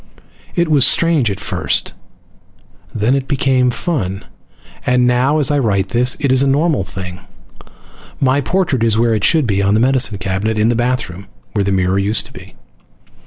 [0.55, 1.93] It was strange at first,
[2.91, 4.25] then it became fun,
[4.83, 7.19] and now, as I write this, it is a normal thing.
[8.19, 11.63] My portrait is where it should be on the medicine cabinet in the bathroom, where
[11.63, 12.55] the mirror used to be.